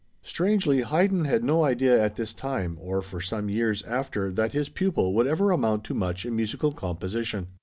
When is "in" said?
6.25-6.35